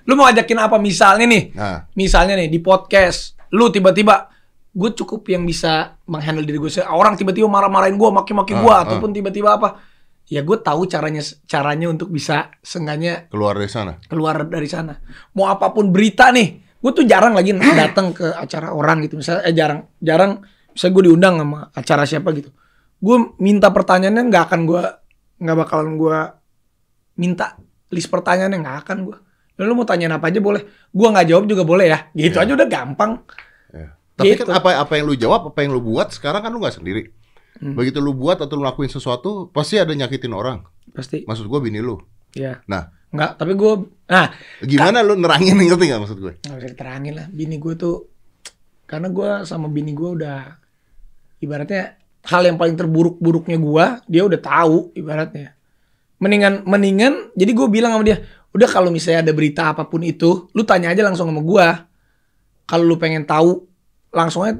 [0.00, 4.26] lu mau ajakin apa misalnya nih Nah, misalnya nih di podcast lu tiba-tiba
[4.70, 6.88] gue cukup yang bisa menghandle diri gue sendiri.
[6.88, 8.84] orang tiba-tiba marah-marahin gue maki-maki gue Ah, ah.
[8.88, 9.78] ataupun tiba-tiba apa
[10.24, 13.92] ya gue tahu caranya caranya untuk bisa seenggaknya keluar dari sana.
[14.02, 14.94] keluar dari sana.
[15.34, 19.20] Mau apa pun berita nih, gue tuh jarang lagi datang ke acara orang gitu.
[19.20, 20.32] Misalnya eh jarang, jarang.
[20.70, 22.50] Misalnya gue diundang sama acara siapa gitu.
[22.96, 24.82] Gue minta pertanyaannya nggak akan gue
[25.40, 26.18] nggak bakalan gue
[27.16, 27.56] minta
[27.90, 29.16] list pertanyaannya nggak akan gue.
[29.60, 30.62] Lalu mau tanyain apa aja boleh.
[30.88, 31.98] Gue nggak jawab juga boleh ya.
[32.12, 32.44] Gitu Iya.
[32.48, 33.12] aja udah gampang.
[33.72, 33.88] Ya.
[34.16, 34.42] Tapi Gitu.
[34.48, 37.02] kan apa apa yang lu jawab, apa yang lu buat sekarang kan lu nggak sendiri.
[37.60, 37.76] Hmm.
[37.76, 40.64] Begitu lu buat atau lu lakuin sesuatu, pasti ada nyakitin orang.
[40.96, 41.28] Pasti.
[41.28, 42.00] Maksud gua bini lu.
[42.32, 42.62] Ya.
[42.64, 43.30] Nah, Nggak.
[43.38, 43.72] Tapi gue.
[44.10, 44.26] Nah.
[44.66, 46.32] gimana lu nerangin ngerti nggak maksud gue?
[46.42, 48.10] nggak bisa diterangin lah bini gue tuh
[48.90, 50.50] karena gue sama bini gue udah
[51.38, 51.94] ibaratnya
[52.26, 55.54] hal yang paling terburuk-buruknya gue dia udah tahu ibaratnya
[56.18, 58.18] mendingan mendingan jadi gue bilang sama dia
[58.50, 61.66] udah kalau misalnya ada berita apa pun itu lu tanya aja langsung sama gue
[62.66, 63.62] kalau lu pengen tahu
[64.10, 64.58] langsung aja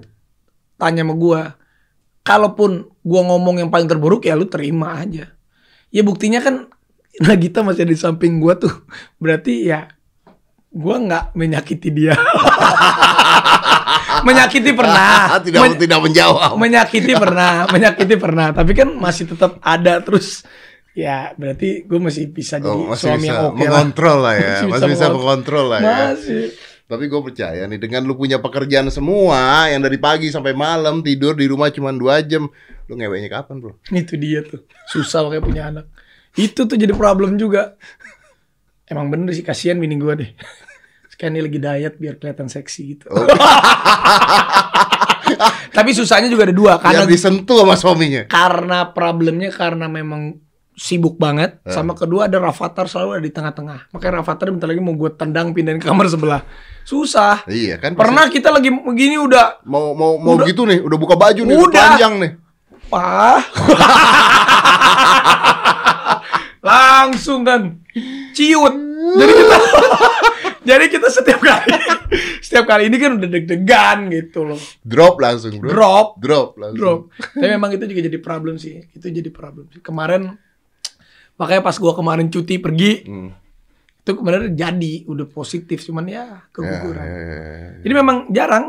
[0.78, 1.40] tanya sama gue
[2.22, 5.26] kalaupun gue ngomong yang paling terburuk ya lu terima aja
[5.90, 6.70] ya buktinya kan
[7.24, 8.74] Nagita masih ada di samping gue tuh.
[9.16, 9.86] Berarti ya
[10.66, 12.14] gue nggak menyakiti dia.
[14.20, 15.32] Menyakiti pernah.
[15.44, 16.56] Tidak Men- tidak menjawab.
[16.56, 18.52] menyakiti pernah menyakiti pernah.
[18.52, 20.44] Tapi kan masih tetap ada terus.
[20.90, 24.42] Ya berarti gue masih bisa jadi Oh, masih suami bisa yang oke mengontrol lah ya,
[24.42, 25.14] Masih bisa masih bisa mengontrol.
[25.14, 25.94] mengontrol lah ya.
[26.10, 26.44] masih.
[26.84, 29.38] Tapi gue percaya nih dengan lu punya pekerjaan semua
[29.70, 32.50] yang dari pagi sampai malam tidur di rumah cuma dua jam,
[32.84, 33.78] lu ngeweknya kapan bro?
[33.94, 34.66] itu dia tuh.
[34.84, 35.86] Susah makanya punya anak
[36.32, 37.74] itu tuh jadi problem juga
[38.84, 40.30] emang bener sih kasihan bini gue deh
[41.08, 43.26] sekarang dia lagi diet biar kelihatan seksi gitu Oh.
[45.70, 48.26] tapi susahnya juga ada dua karena yang disentuh sama suaminya.
[48.26, 50.38] karena problemnya karena memang
[50.72, 51.70] sibuk banget Eh.
[51.70, 55.52] sama kedua ada Rafathar selalu ada di tengah-tengah makanya Rafathar bentar lagi mau gue tendang
[55.52, 56.42] pindahin ke kamar sebelah
[56.82, 57.94] susah Iya kan?
[57.94, 61.52] pernah kita lagi begini udah mau mau mau Udah- gitu nih, udah buka baju nih,
[61.52, 61.84] udah Udah.
[61.86, 62.32] panjang nih.
[62.88, 63.38] Wah.
[66.60, 67.80] Langsung kan
[68.30, 68.74] ciut.
[69.16, 69.56] Jadi kita
[70.60, 71.72] Jadi kita setiap kali
[72.40, 74.60] setiap kali ini kan udah deg-degan gitu loh.
[74.82, 75.68] Drop langsung, bro.
[75.68, 76.76] Drop, Drop langsung.
[76.76, 77.00] drop.
[77.32, 78.84] Tapi memang itu juga jadi problem sih.
[78.90, 79.80] Itu jadi problem sih.
[79.80, 80.36] Kemarin
[81.34, 83.32] makanya pas gua kemarin cuti pergi Hmm.
[83.98, 87.00] itu kemarin jadi udah positif cuman ya Ya, keguguran.
[87.00, 87.70] ya, ya, ya.
[87.80, 88.64] Jadi memang jarang.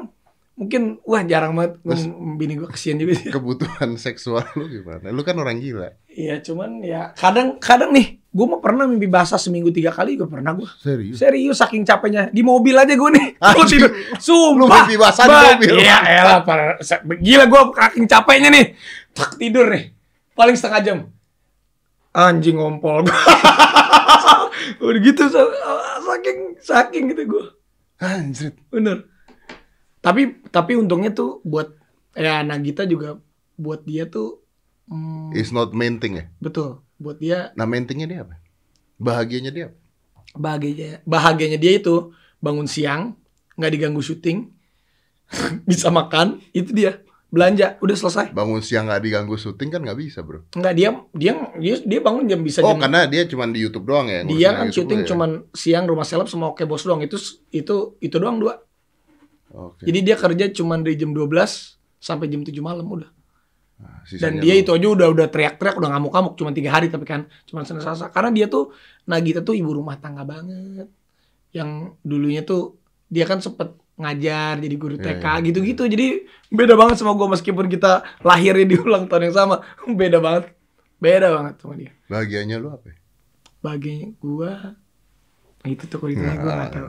[0.54, 1.98] Mungkin wah jarang banget Gua-
[2.36, 3.28] bini gua kesian juga sih.
[3.28, 5.10] Kebutuhan seksual lu gimana?
[5.10, 5.96] Lu kan orang gila.
[6.06, 10.24] Iya cuman ya kadang kadang nih gue mah pernah mimpi basah seminggu tiga kali gue
[10.24, 11.20] pernah gue Serius?
[11.20, 15.36] serius saking capeknya di mobil aja gue nih gue tidur sumpah Lu mimpi basah di
[15.36, 15.76] mobil?
[15.78, 16.80] iya elah parah.
[16.80, 18.66] Sa- gila gue saking capeknya nih
[19.12, 19.92] tak tidur nih
[20.32, 20.98] paling setengah jam
[22.14, 23.20] anjing ngompol gue
[24.82, 25.56] udah gitu sa-
[26.02, 27.46] saking saking gitu gue
[28.00, 28.56] Anjir.
[28.68, 29.11] bener
[30.02, 31.74] tapi tapi untungnya tuh buat
[32.14, 33.22] ya Nagita juga
[33.56, 34.42] buat dia tuh
[34.90, 36.26] hmm, It's not main thing ya.
[36.38, 38.36] betul buat dia Nah, main thingnya dia apa?
[38.98, 39.78] Bahagianya dia apa?
[40.32, 43.20] bahagianya bahagianya dia itu bangun siang
[43.60, 44.48] nggak diganggu syuting
[45.70, 50.20] bisa makan itu dia belanja udah selesai Bangun siang nggak diganggu syuting kan nggak bisa,
[50.20, 50.44] bro.
[50.52, 53.88] nggak dia dia dia, dia bangun jam bisa Oh, jam karena dia cuma di YouTube
[53.88, 54.24] doang ya?
[54.24, 55.08] dia kan syuting ya?
[55.08, 57.16] cuman siang rumah seleb sama oke bos doang itu
[57.52, 58.60] itu itu doang dua
[59.52, 59.84] Oke.
[59.84, 61.28] jadi dia kerja cuman dari jam 12
[62.02, 63.12] sampai jam 7 malam udah.
[63.82, 67.26] Nah, dan dia itu aja udah udah teriak-teriak udah ngamuk-ngamuk cuma tiga hari tapi kan
[67.50, 68.14] cuma Selasa.
[68.14, 68.70] Karena dia tuh
[69.10, 70.86] Nagita tuh ibu rumah tangga banget.
[71.50, 72.78] Yang dulunya tuh
[73.10, 75.46] dia kan sempet ngajar jadi guru Iya, TK iya.
[75.50, 75.84] gitu-gitu.
[75.90, 76.06] Jadi
[76.54, 79.56] beda banget sama gua meskipun kita lahirnya di ulang tahun yang sama.
[80.02, 80.54] Beda banget.
[81.02, 81.92] Beda banget sama dia.
[82.06, 82.86] Bahagianya lu apa?
[82.90, 82.96] ya?
[83.62, 84.74] bagian gua.
[85.62, 86.88] Itu tuh kalau ditanya gua nggak tahu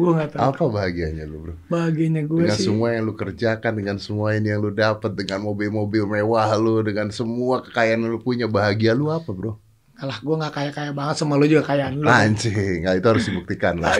[0.00, 0.40] Gue nggak tahu.
[0.40, 1.54] Apa bahagianya lu, Bro?
[1.68, 2.72] Bahagianya gue Dengan sih.
[2.72, 7.12] semua yang lu kerjakan, dengan semua ini yang lu dapat, dengan mobil-mobil mewah lu, dengan
[7.12, 9.60] semua kekayaan lu punya, bahagia lu apa, Bro?
[10.00, 12.08] Alah, gue nggak kaya kaya banget sama lu juga kayaan lu.
[12.08, 13.92] Anjing, nah, itu harus dibuktikan lah.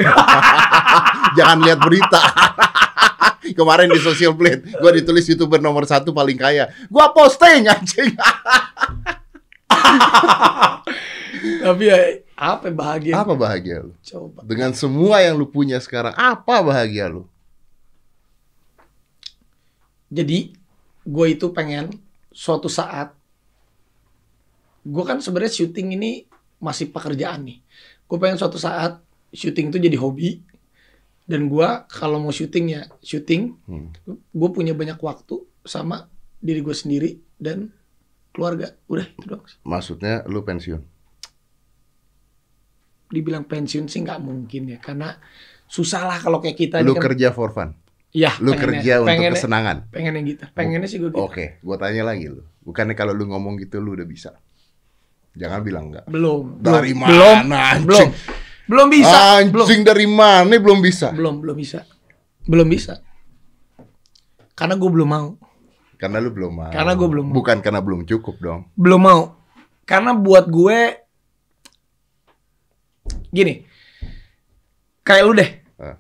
[1.37, 2.21] Jangan lihat berita.
[3.59, 6.71] Kemarin di Social Blade, gua ditulis youtuber nomor satu paling kaya.
[6.87, 8.15] Gua posting anjing.
[11.67, 11.99] Tapi ya
[12.41, 13.21] apa bahagia?
[13.21, 13.93] Apa bahagia lu?
[14.01, 14.41] Coba.
[14.49, 17.29] Dengan semua yang lu punya sekarang, apa bahagia lu?
[20.09, 20.57] Jadi
[21.05, 21.93] gue itu pengen
[22.33, 23.13] suatu saat
[24.81, 26.25] gue kan sebenarnya syuting ini
[26.57, 27.61] masih pekerjaan nih.
[28.09, 29.05] Gue pengen suatu saat
[29.37, 30.41] syuting itu jadi hobi
[31.29, 33.55] dan gue kalau mau syuting ya syuting.
[33.69, 33.93] Hmm.
[34.33, 36.09] Gue punya banyak waktu sama
[36.41, 37.69] diri gue sendiri dan
[38.33, 38.73] keluarga.
[38.89, 39.45] Udah itu doang.
[39.45, 39.61] sih.
[39.63, 41.00] Maksudnya lu pensiun.
[43.11, 45.19] Dibilang pensiun sih nggak mungkin ya karena
[45.67, 47.11] susah lah kalau kayak kita Lu kan.
[47.11, 47.75] kerja for fun.
[48.11, 49.77] Ya, Lu pengennya- kerja untuk pengennya- kesenangan.
[49.91, 50.45] Pengennya gitu.
[50.51, 51.23] Pengennya sih gue gitu.
[51.23, 52.43] Oke, gua tanya lagi lu.
[52.63, 54.35] Bukannya kalau lu ngomong gitu lu udah bisa.
[55.39, 56.11] Jangan bilang enggak.
[56.11, 56.59] Belum.
[56.59, 57.55] Dari belum, mana, Belum.
[57.55, 57.87] anjing?
[57.87, 58.09] Belum.
[58.67, 59.19] Belum bisa.
[59.47, 59.67] Belum.
[59.67, 61.09] Anjing dari mana belum bisa?
[61.15, 61.87] Belum, belum bisa.
[62.51, 62.95] Belum bisa.
[64.55, 65.29] Karena gue belum mau.
[65.95, 66.71] Karena lu belum mau.
[66.73, 67.35] Karena gua belum mau.
[67.39, 68.61] Bukan karena belum cukup dong.
[68.75, 69.23] Belum mau.
[69.87, 71.00] Karena buat gue
[73.31, 73.65] gini.
[75.03, 75.51] Kayak lu deh.
[75.81, 75.97] Ah.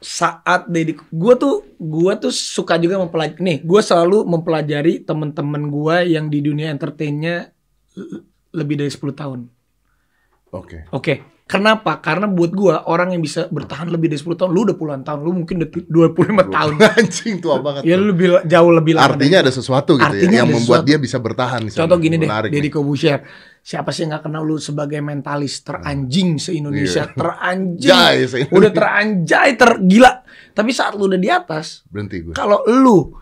[0.00, 5.96] Saat Dedi gue tuh gue tuh suka juga mempelajari nih, gue selalu mempelajari teman-teman gue
[6.16, 7.52] yang di dunia entertainnya
[8.54, 9.40] lebih dari 10 tahun.
[10.50, 10.90] Oke.
[10.90, 11.14] Oke.
[11.50, 11.98] Kenapa?
[11.98, 15.18] Karena buat gua orang yang bisa bertahan lebih dari 10 tahun, lu udah puluhan tahun,
[15.18, 15.70] lu mungkin udah
[16.14, 16.72] 25 tahun.
[17.02, 17.82] Anjing tua banget.
[17.90, 19.18] Ya lu lebih jauh lebih lama.
[19.18, 20.90] Artinya ada sesuatu gitu Artinya ya yang membuat sesuatu.
[20.94, 21.66] dia bisa bertahan.
[21.66, 22.70] Contoh gini deh, Deddy.
[22.70, 23.26] Kobusier.
[23.60, 27.12] Siapa sih yang gak kenal lu sebagai mentalis teranjing se-Indonesia, Iya.
[27.12, 28.48] teranjing.
[28.48, 30.24] Udah teranjay, tergila.
[30.50, 32.32] Tapi saat lu udah di atas, Berhenti gue.
[32.32, 33.12] kalau lu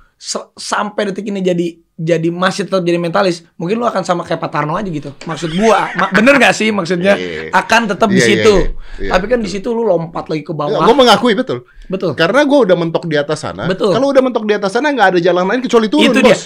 [0.52, 4.50] sampai detik ini jadi jadi masih tetap jadi mentalis, mungkin lu akan sama kayak Pak
[4.52, 5.10] Tarno aja gitu.
[5.20, 7.50] Maksud gua, ma- bener gak sih maksudnya Iya.
[7.50, 8.54] akan tetap Iya, di iya, situ.
[8.54, 8.70] iya.
[8.98, 10.78] Iya, Tapi kan di situ lu lompat lagi ke Ya, bawah.
[10.80, 11.66] gue mengakui betul.
[11.84, 12.14] Betul.
[12.14, 13.66] Karena gue udah mentok di atas sana.
[13.66, 13.90] Betul.
[13.90, 16.30] Kalau udah mentok di atas sana nggak ada jalan lain kecuali turun, itu bos.
[16.30, 16.38] dia.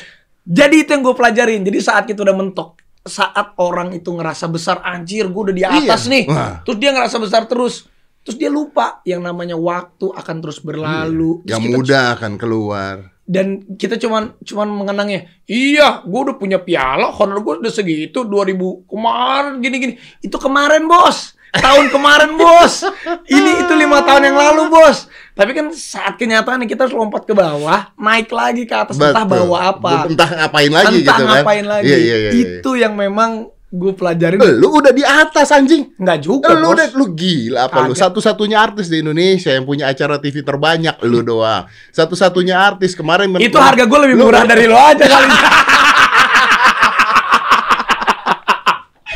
[0.43, 1.61] Jadi itu yang gue pelajarin.
[1.63, 6.07] Jadi saat kita udah mentok, saat orang itu ngerasa besar, anjir gue udah di atas
[6.07, 6.13] Iya.
[6.15, 6.25] nih.
[6.31, 6.55] Wah.
[6.63, 7.87] Terus dia ngerasa besar terus.
[8.23, 11.43] Terus dia lupa yang namanya waktu akan terus berlalu.
[11.43, 12.97] Terus Yang kita- muda akan keluar.
[13.23, 15.27] Dan kita cuman cuman mengenangnya.
[15.47, 19.95] Iya, gue udah punya piala, honor gue udah segitu 2000 kemarin gini-gini.
[20.21, 21.32] Itu kemarin bos.
[21.53, 22.81] Tahun kemarin bos.
[23.25, 25.05] Ini itu lima tahun yang lalu bos.
[25.33, 29.49] Tapi kan saat kenyataan kita harus lompat ke bawah, naik lagi ke atas entah Betul.
[29.49, 30.09] bawa apa.
[30.09, 31.41] Entah ngapain lagi entah gitu kan.
[31.41, 31.85] ngapain lagi.
[31.89, 32.41] Iya, iya, iya, iya.
[32.61, 34.37] Itu yang memang gue pelajarin.
[34.61, 35.93] Lu udah di atas anjing.
[35.97, 36.77] Nggak juga Lu bos.
[36.77, 37.93] udah lu gila apa lu?
[37.93, 38.01] Kagak.
[38.01, 41.65] Satu-satunya artis di Indonesia yang punya acara TV terbanyak lu doang.
[41.93, 45.29] Satu-satunya artis kemarin Itu harga gue lebih Lu- murah dari lo aja kali.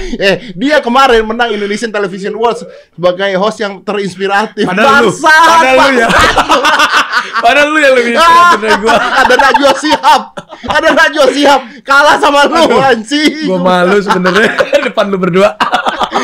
[0.26, 2.62] Eh, dia kemarin menang Indonesian Television Awards
[2.94, 4.64] sebagai host yang terinspiratif.
[4.64, 6.08] Padahal lu, padahal lu ya.
[7.36, 8.94] Padahal lu yang lebih inspiratif dari gue.
[9.24, 10.22] ada Najwa Sihab.
[10.66, 13.50] Ada Najwa Sihab kalah sama lu anjing.
[13.50, 14.50] Gue malu sebenarnya
[14.86, 15.58] depan lu berdua.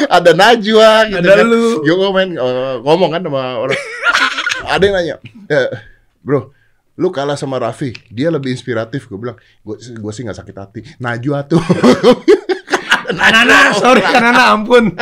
[0.08, 1.46] ada Najwa gitu Ada kan.
[1.48, 1.82] lu.
[1.84, 3.80] Gue ngomong, eh, ngomong kan sama orang.
[4.62, 5.16] ada yang nanya,
[5.50, 5.68] "Eh,
[6.22, 6.54] bro,
[6.96, 9.10] lu kalah sama Raffi, dia lebih inspiratif.
[9.10, 10.80] Gue bilang, gue gue sih nggak sakit hati.
[11.02, 11.60] Najwa tuh.
[13.30, 14.96] Nana, sorry kan Nana, ampun.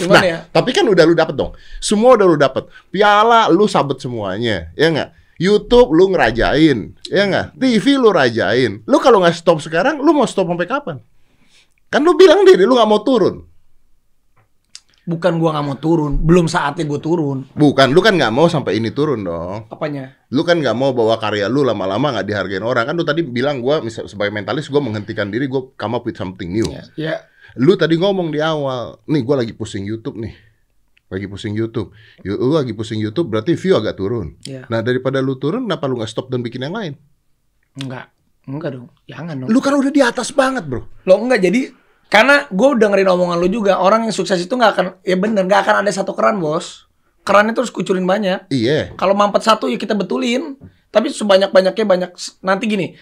[0.00, 1.52] Cuman nah, ya, tapi kan udah lu dapet dong.
[1.82, 2.64] Semua udah lu dapet.
[2.88, 5.10] Piala lu sabet semuanya, ya nggak?
[5.40, 7.46] YouTube lu ngerajain, ya nggak?
[7.58, 8.80] TV lu rajain.
[8.86, 10.96] Lu kalau nggak stop sekarang, lu mau stop sampai kapan?
[11.90, 13.49] Kan lu bilang diri lu nggak mau turun.
[15.10, 17.42] Bukan gua nggak mau turun, belum saatnya gue turun.
[17.58, 19.66] Bukan, lu kan nggak mau sampai ini turun dong.
[19.66, 20.14] Apanya?
[20.30, 22.86] Lu kan nggak mau bahwa karya lu lama-lama nggak dihargain orang.
[22.86, 26.14] Kan lu tadi bilang gua misal sebagai mentalis gua menghentikan diri, gua come up with
[26.14, 26.70] something new.
[26.70, 27.14] Ya, ya
[27.58, 30.34] Lu tadi ngomong di awal, nih gua lagi pusing YouTube nih.
[31.10, 31.90] Lagi pusing YouTube.
[32.22, 34.38] Lu lagi pusing YouTube berarti view agak turun.
[34.46, 34.62] Ya.
[34.70, 36.94] Nah, daripada lu turun kenapa lu nggak stop dan bikin yang lain?
[37.70, 38.10] enggak,
[38.50, 39.48] enggak dong, jangan dong.
[39.48, 40.82] Lu kan udah di atas banget, Bro.
[41.06, 41.70] Lo enggak jadi
[42.10, 45.62] karena gue dengerin omongan lu juga orang yang sukses itu nggak akan ya bener nggak
[45.62, 46.90] akan ada satu keran bos.
[47.22, 48.50] Kerannya terus kucurin banyak.
[48.50, 48.98] Iya.
[48.98, 50.58] kalau mampet satu ya kita betulin.
[50.90, 52.10] Tapi sebanyak banyaknya banyak
[52.42, 52.98] nanti gini.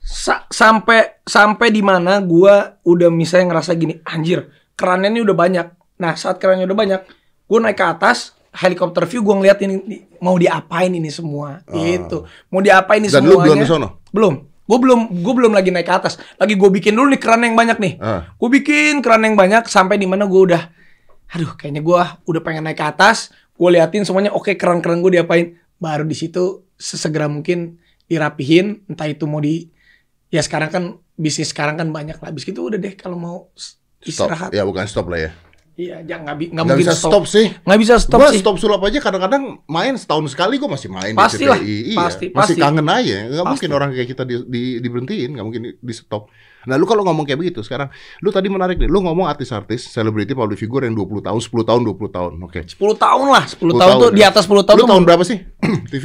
[0.00, 5.66] Sa- sampai sampai di mana gua udah misalnya ngerasa gini anjir kerannya ini udah banyak.
[6.00, 7.00] Nah saat kerannya udah banyak
[7.44, 9.74] gua naik ke atas helikopter view gua ngeliat ini
[10.20, 11.60] mau diapain ini semua?
[11.66, 12.24] Gitu.
[12.48, 13.20] Mau diapain ini Ah.
[13.20, 13.44] Dan lu semuanya?
[13.44, 13.88] belum di sono?
[14.08, 17.42] belum gue belum gue belum lagi naik ke atas lagi gue bikin dulu nih keran
[17.42, 18.32] yang banyak nih Ah.
[18.32, 20.62] gue bikin keran yang banyak sampai di mana gue udah
[21.30, 25.46] aduh kayaknya gue udah pengen naik ke atas gue liatin semuanya oke keren-keren gue diapain
[25.76, 29.68] baru di situ sesegera mungkin dirapihin entah itu mau di
[30.28, 33.76] ya sekarang kan bisnis sekarang kan banyak lah habis gitu udah deh kalau mau s-
[34.02, 34.28] Stop.
[34.28, 35.30] istirahat Ya bukan stop lah ya.
[35.74, 37.46] Iya jangan nggak bi- nggak Nggak mungkin bisa stop sih.
[37.50, 41.12] nggak bisa stop Gua sih stop sulap aja kadang-kadang main setahun sekali gue masih main
[41.12, 41.58] Pasti di lah.
[41.58, 41.78] CPI.
[41.88, 41.98] Iya.
[42.00, 42.62] Pasti, masih pasti.
[42.62, 43.16] kangen aja.
[43.20, 43.50] Gak Pasti.
[43.50, 46.30] mungkin orang kayak kita di, di, diberhentiin, gak mungkin di, di stop.
[46.64, 50.32] Nah lu kalau ngomong kayak begitu sekarang, lu tadi menarik nih, lu ngomong artis-artis, selebriti,
[50.32, 52.60] public figure yang 20 tahun, 10 tahun, 20 tahun, oke.
[52.64, 54.14] 10 tahun lah 10, 10 tahun, tuh ya.
[54.14, 55.38] di atas 10 tahun Lu tahun berapa sih
[55.92, 56.04] TV?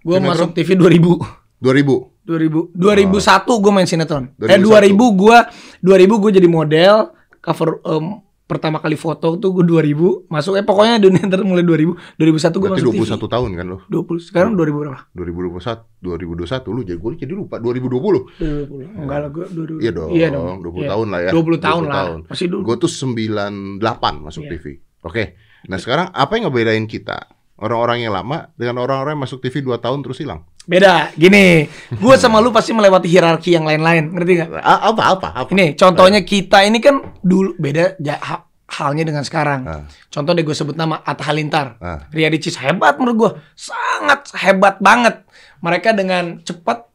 [0.00, 2.24] gue masuk TV 2000 2000.
[2.24, 3.18] 2000 2001
[3.58, 4.24] gue main sinetron.
[4.38, 4.46] 2001.
[4.46, 4.58] Eh
[4.94, 5.38] 2000 gue
[5.82, 6.94] 2000 gue jadi model
[7.36, 8.04] cover em,
[8.50, 12.68] pertama kali foto tuh gue 2000 masuk eh pokoknya dunia ntar mulai 2000 2001 gue
[12.74, 13.22] masuk 21 TV.
[13.30, 13.78] tahun kan lu?
[13.86, 14.98] 20 sekarang 2000 berapa?
[15.14, 18.42] 2021, 2021 lu jadi gue jadi lupa 2020.
[18.42, 18.98] 2020.
[18.98, 19.78] Enggak lah gue 2000.
[19.78, 20.58] Iya dong, Iya dong.
[20.66, 20.88] 20 Iya.
[20.90, 21.30] tahun lah ya.
[21.30, 22.04] 20 tahun lah.
[22.26, 22.62] Masih dulu.
[22.66, 24.50] Gue tuh 98 masuk Iya.
[24.58, 24.64] TV.
[25.00, 25.24] Oke.
[25.70, 27.30] Nah sekarang apa yang ngebedain kita?
[27.54, 30.48] Orang-orang yang lama dengan orang-orang yang masuk TV 2 tahun terus hilang.
[30.70, 31.10] Beda.
[31.12, 34.48] Gini, gue sama lu pasti melewati hierarki yang lain-lain, ngerti gak?
[34.54, 35.50] A- Apa apa apa?
[35.50, 39.66] Ini contohnya kita ini kan dulu beda ja- ha- halnya dengan sekarang.
[39.66, 39.82] Ah.
[40.06, 41.74] Contoh deh gue sebut nama Atta Halilintar.
[41.76, 42.06] Ah.
[42.08, 45.26] Ria Ricis hebat menurut gue, sangat hebat banget.
[45.58, 46.86] Mereka dengan cepat,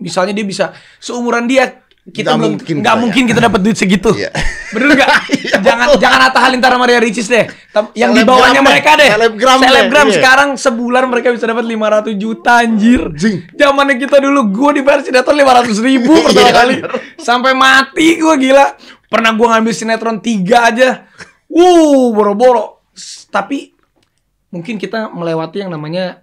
[0.00, 0.64] misalnya dia bisa
[0.96, 4.10] seumuran dia kita Nggak belum mungkin nggak kita mungkin kita dapat duit segitu.
[4.12, 4.28] Iya.
[4.76, 5.10] Bener nggak?
[5.64, 7.48] jangan jangan Atta Halilintar sama Ria Ricis deh.
[7.96, 9.08] Yang di bawahnya mereka deh.
[9.08, 10.14] Selebgram deh, Selebgram iya.
[10.20, 13.08] sekarang sebulan mereka bisa dapat 500 juta anjir.
[13.16, 13.48] Jing.
[13.56, 16.74] Zamannya kita dulu gue dibayar sinetron 500 ribu pertama Iya, kali.
[17.16, 18.76] Sampai mati gue gila.
[19.08, 21.08] Pernah gue ngambil sinetron 3 aja.
[21.48, 22.84] Wuh, boro-boro.
[23.32, 23.72] Tapi
[24.52, 26.20] mungkin kita melewati yang namanya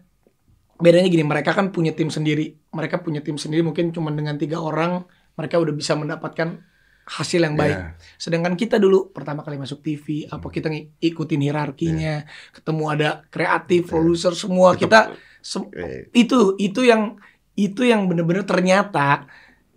[0.77, 2.53] bedanya gini, mereka kan punya tim sendiri.
[2.69, 6.59] Mereka punya tim sendiri mungkin cuma dengan tiga orang mereka udah bisa mendapatkan
[7.01, 7.75] hasil yang baik.
[7.75, 7.87] Iya.
[8.15, 13.89] Sedangkan kita dulu pertama kali masuk TV, apa kita ng- ikutin hierarkinya, ketemu ada kreatif,
[13.89, 14.99] produser semua Itu- kita
[15.41, 17.17] sem- Eh, itu itu yang
[17.57, 19.27] itu yang bener-bener ternyata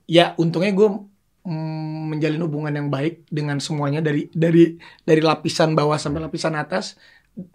[0.04, 0.88] ya untungnya gue
[1.44, 6.94] mm, menjalin hubungan yang baik dengan semuanya dari dari dari lapisan bawah sampai lapisan atas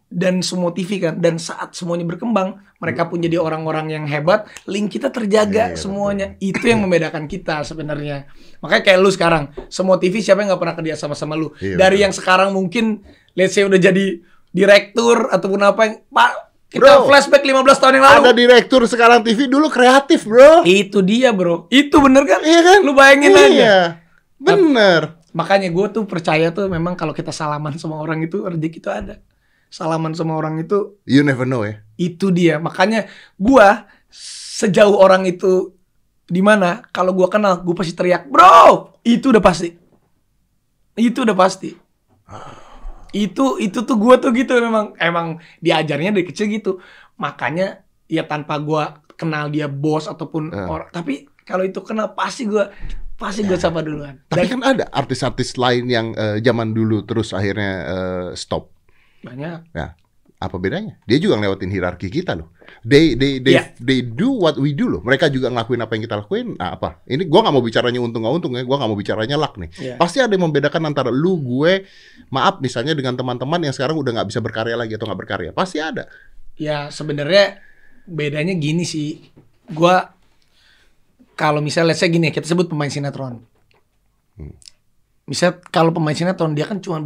[0.10, 4.92] dan semua TV kan dan saat semuanya berkembang mereka pun jadi orang-orang yang hebat link
[4.92, 8.28] kita terjaga Iya, iya, semuanya itu yang membedakan kita sebenarnya
[8.60, 11.78] makanya kayak lu sekarang semua TV siapa yang nggak pernah kerja sama sama lu Iya,
[11.78, 12.04] dari betul.
[12.10, 13.06] yang sekarang mungkin
[13.38, 16.32] let's say udah jadi direktur ataupun apa yang pak
[16.70, 17.10] kita Bro.
[17.10, 20.62] flashback 15 tahun yang lalu ada direktur sekarang TV dulu kreatif, Bro.
[20.70, 21.66] itu dia bro.
[21.74, 22.46] Itu bener kan?
[22.46, 22.80] Iya kan?
[22.86, 23.42] Lu bayangin iya.
[23.42, 23.74] aja.
[24.38, 25.18] Bener.
[25.34, 29.18] Makanya gue tuh percaya tuh memang kalau kita salaman sama orang itu rezeki itu ada.
[29.70, 31.82] Salaman sama orang itu You never know ya.
[31.96, 32.58] itu dia.
[32.58, 33.06] Makanya
[33.38, 35.72] gua sejauh orang itu
[36.26, 39.70] di mana kalau gua kenal gue pasti teriak, "Bro!" Itu udah pasti.
[40.94, 41.74] Itu udah pasti.
[43.10, 45.28] Itu itu tuh gua tuh gitu memang emang
[45.60, 46.72] diajarnya dari kecil gitu.
[47.18, 50.66] Makanya ya tanpa gua kenal dia bos ataupun Eh.
[50.66, 52.70] orang, tapi kalau itu kenal pasti gua
[53.16, 54.22] pasti gua sapa duluan.
[54.30, 58.70] Tapi Dan kan ada artis-artis lain yang eh, zaman dulu terus akhirnya eh, stop.
[59.20, 59.76] Banyak.
[59.76, 59.96] Ya,
[60.40, 60.96] apa bedanya?
[61.04, 62.56] Dia juga ngelewatin hierarki kita loh.
[62.88, 63.76] They they they Iya.
[63.84, 65.04] they do what we do loh.
[65.04, 66.48] Mereka juga ngelakuin apa yang kita lakuin.
[66.56, 67.04] Nah, apa?
[67.04, 68.64] Ini gua nggak mau bicaranya untung nggak untung ya.
[68.64, 69.70] Gua nggak mau bicaranya luck nih.
[69.76, 69.96] Iya.
[70.00, 71.84] Pasti ada yang membedakan antara lu, gue,
[72.32, 75.52] maaf misalnya dengan teman-teman yang sekarang udah nggak bisa berkarya lagi atau nggak berkarya.
[75.52, 76.08] Pasti ada.
[76.56, 77.60] Ya sebenarnya
[78.08, 79.28] bedanya gini sih.
[79.68, 80.08] Gua
[81.36, 83.44] kalau misalnya let's say gini kita sebut pemain sinetron.
[85.28, 87.00] Misal kalau pemain sinetron dia kan cuma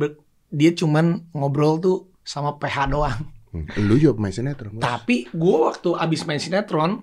[0.53, 3.19] dia cuman ngobrol tuh sama PH doang.
[3.49, 3.65] Hmm.
[3.81, 4.77] Lu juga pemain sinetron.
[4.77, 4.85] Bos.
[4.85, 7.01] Tapi gue waktu abis main sinetron,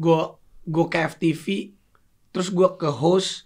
[0.00, 0.20] gue
[0.64, 1.44] gue ke FTV,
[2.32, 3.44] terus gue ke host.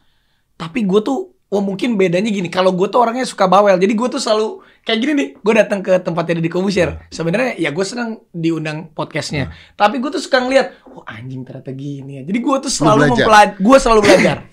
[0.55, 2.46] Tapi gue tuh, wah mungkin bedanya gini.
[2.46, 5.28] Kalau gue tuh orangnya suka bawel, jadi gue tuh selalu kayak gini nih.
[5.42, 7.07] Gue datang ke tempatnya di Kobusier.
[7.11, 9.50] Sebenarnya ya gue senang diundang podcastnya.
[9.74, 12.22] Tapi gue tuh suka ngeliat, oh anjing ternyata gini ya.
[12.26, 14.38] Jadi gue tuh selalu mempelajari, gue selalu belajar.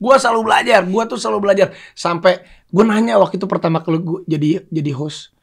[0.00, 1.76] gue selalu belajar, gue tuh selalu belajar.
[1.92, 5.36] Sampai gue nanya waktu itu pertama kali gue jadi jadi host.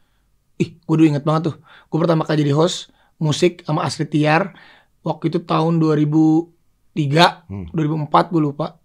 [0.57, 1.55] Ih, gue dulu inget banget tuh.
[1.87, 4.57] Gue pertama kali jadi host musik sama Astrid Tiar.
[5.05, 7.69] Waktu itu tahun 2003, Hmm.
[7.71, 8.81] 2004 gue lupa.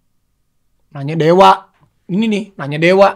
[0.93, 1.73] Nanya Dewa.
[2.05, 3.09] Ini nih, nanya Dewa.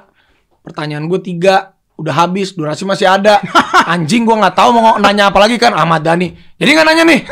[0.65, 1.77] Pertanyaan gue tiga.
[1.97, 3.37] Udah habis, durasi masih ada.
[3.93, 6.33] Anjing gue nggak tahu mau nanya apa lagi kan Ahmad Dhani.
[6.57, 7.21] Jadi nggak nanya nih.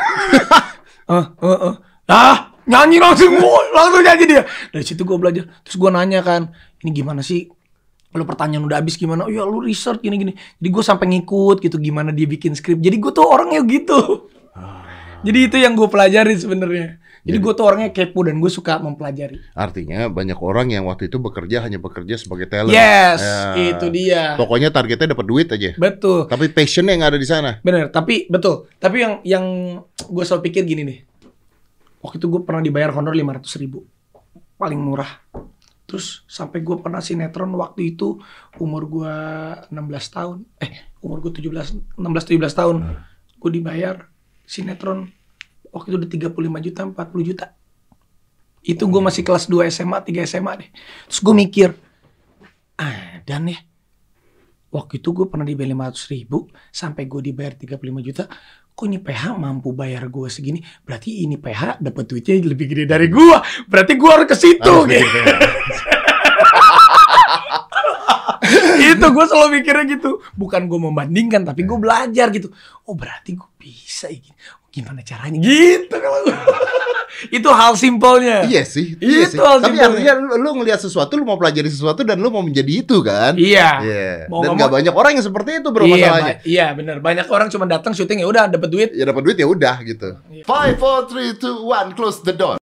[1.05, 1.75] Eh, eh, eh.
[2.09, 4.43] Ah, nyanyi langsung, Woy, langsung nyanyi dia.
[4.69, 5.45] Dari situ gue belajar.
[5.65, 6.49] Terus gue nanya kan,
[6.81, 7.49] ini gimana sih
[8.09, 9.27] kalau pertanyaan udah habis gimana?
[9.27, 10.31] Oh ya lu research gini-gini.
[10.33, 12.79] Jadi gue sampai ngikut gitu gimana dia bikin skrip.
[12.79, 14.31] Jadi gue tuh orangnya gitu.
[15.25, 17.01] Jadi itu yang gue pelajari sebenarnya.
[17.25, 19.41] Jadi gue tuh orangnya kepo dan gue suka mempelajari.
[19.57, 22.69] Artinya banyak orang yang waktu itu bekerja hanya bekerja sebagai talent.
[22.69, 23.73] Yes, Ya.
[23.73, 24.23] itu dia.
[24.37, 25.73] Pokoknya targetnya dapat duit aja.
[25.73, 26.29] Betul.
[26.29, 27.57] Tapi passionnya yang ada di sana.
[27.65, 28.69] Bener, tapi betul.
[28.77, 29.45] Tapi yang yang
[30.05, 30.99] gue selalu pikir gini nih.
[32.05, 33.81] Waktu itu gue pernah dibayar honor 500 ribu.
[34.61, 35.09] Paling murah.
[35.89, 38.21] Terus sampai gue pernah sinetron waktu itu
[38.61, 39.15] umur gue
[39.73, 39.73] 16
[40.13, 40.37] tahun.
[40.61, 42.75] Eh, umur gue 17, 16-17 tahun.
[43.41, 44.05] Gue dibayar
[44.45, 45.09] sinetron
[45.73, 47.45] waktu itu udah 35 juta, 40 juta.
[48.61, 50.69] Itu gue masih kelas 2 SMA, 3 SMA deh.
[51.09, 51.69] Terus gue mikir,
[52.77, 53.59] ah dan ya
[54.75, 58.27] waktu itu gue pernah dibayar 500 ribu sampai gue dibayar 35 juta.
[58.75, 60.59] Kok ini PH mampu bayar gue segini?
[60.83, 63.37] Berarti ini PH dapat duitnya lebih gede dari gue
[63.71, 64.99] berarti gue harus ke situ gitu.
[64.99, 65.35] gitu ya.
[68.91, 70.19] itu gue selalu mikirnya gitu.
[70.35, 72.51] Bukan gue membandingkan tapi gue belajar gitu.
[72.91, 74.35] Oh berarti gue bisa ya gini.
[74.75, 75.39] gimana caranya?
[75.39, 76.35] Gitu kalau gue
[77.27, 78.95] itu hal simpelnya Iya sih.
[78.97, 79.39] Iya Itu sih.
[79.39, 80.11] hal Tapi simpelnya.
[80.13, 83.33] artinya lu, ngelihat sesuatu, lu mau pelajari sesuatu dan lu mau menjadi itu kan?
[83.35, 84.09] iya Iya.
[84.27, 86.35] Mau Dan nggak banyak orang yang seperti itu bro iya, masalahnya.
[86.35, 89.35] ba- iya benar banyak orang cuma datang syuting ya udah dapat duit Ya dapat duit
[89.35, 90.09] ya udah gitu.
[90.43, 91.93] Five, four, three, two, one.
[91.93, 92.55] Close the door.